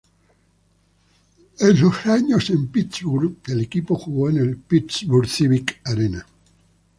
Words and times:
En 1.59 1.79
los 1.79 2.07
años 2.07 2.49
en 2.49 2.69
Pittsburgh 2.69 3.35
el 3.45 3.61
equipo 3.61 3.95
jugó 3.99 4.31
en 4.31 4.37
el 4.37 4.57
Pittsburgh 4.57 5.29
Civic 5.29 5.79
Arena. 5.85 6.25